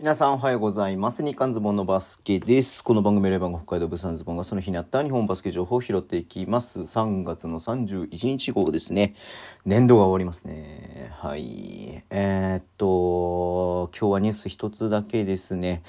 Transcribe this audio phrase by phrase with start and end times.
[0.00, 1.24] 皆さんおはようございます。
[1.24, 2.84] 日刊ズボンのバスケです。
[2.84, 6.78] この番組レバンが北海道ブサンズボンがその日にあった日本バスケ情報を拾っていきます。
[6.82, 9.16] 3月の31日号ですね。
[9.64, 11.10] 年度が終わりますね。
[11.14, 12.04] はい。
[12.10, 15.82] えー、っと、今日はニュース一つだけですね。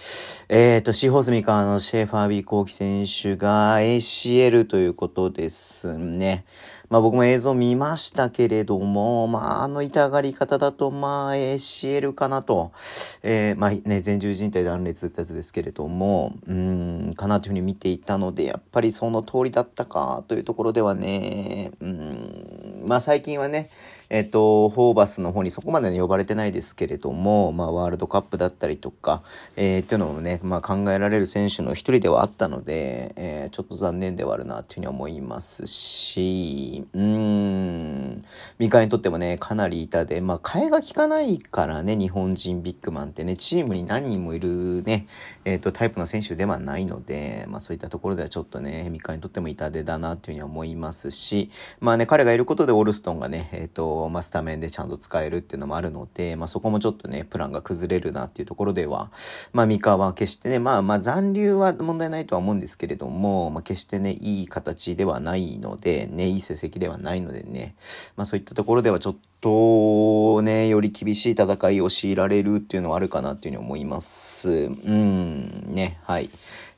[0.47, 6.45] えー、っと、シーホースミカーのシェーファービーコーキ選手が ACL ということですね。
[6.89, 12.71] まあ僕も映像見ましたけれども、まああの痛がり方だとまあ ACL かなと。
[13.23, 22.28] えー、まあね、前十字体断裂ってやつですけれども、うん、かなというふうに見ていたので、やっぱりその通りだったかというところではね、うん、
[22.89, 23.69] まあ最近はね、
[24.09, 29.21] えっ、と、ホーバスの方にそこまで、呼ばれてないですけれども、まあ、ワールドカップだったりとか、
[29.55, 37.68] えー、っていうのもね、まあ、考えられる選手の一人ではあったので、えー、ちょっと残念ではあるな、というふうに思いますし、うん、
[38.59, 45.07] 三河にとってもね、かなり痛で、まあ、替えが効かないからね、日本人ビッグマンってね、チームに何人もいるね、
[45.45, 59.09] えっ、と、タイプの選手ではないので、まあ、そういったところではちょっとね、三河にとっても痛手だな、というふうに思いますし、まあね、彼がいることでオルストンがね、えっ、と、まあ、スタメンでちゃんと使えるっていうのもあるので、まあ、そこもちょっとね、プランが崩れるなっていうところでは、
[59.53, 67.75] まあ、三河は決してね、まあ、まあ、残留は問題ないとは思うんですけれども、まあ、決してね、いい形ではないので、ね、いい成績ではないのでね、
[68.17, 74.49] まあ、そういったところではちょっと、ね、り厳しい戦いを強いられるっていうのはあるかなっていうふうに思います。
[74.49, 74.53] う
[74.91, 76.29] ん、ね、はい。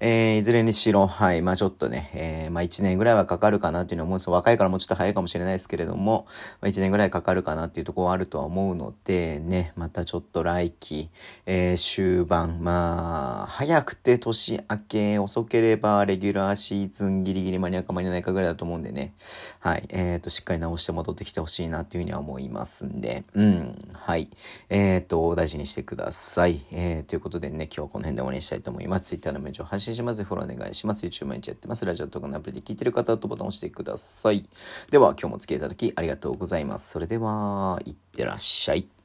[0.03, 4.17] えー、いずれにしろ、はい、まあちょっとね、えー、まあ1年ぐらいはかかるかなっていうのは思う。
[4.17, 6.25] んです若いからもうちょっと早いかもしれないですけれども、
[6.59, 11.09] まあ1年ぐらいかかるかなっていうところはあるとは思うので、ね、またちょっと来季、
[11.45, 19.13] えー、終盤、まあ、早くて年明け、遅ければレギュラーシーズンギリギリ間に合うか間に合わないかぐらいだと思うんでね、
[19.59, 24.31] はい、えっ、ー、と、しっかり直して戻ってきてほしいなっていうふうには思いますんで、うん、はい、
[24.69, 26.65] えっ、ー、と、大事にしてください。
[26.71, 29.05] えー、ということでね、今日はこの辺で終わりにしたいと思います。
[29.05, 30.23] Twitter の文章を発信します。
[30.23, 31.05] フォローお願いします。
[31.05, 31.85] YouTube 毎日やってます。
[31.85, 34.49] ラジオとかのアプリで聞いてる方はボタンを押してください。
[34.89, 36.89] では、今日もお付き合いいただきありがとうございます。
[36.89, 39.00] それでは、いってらっしゃい。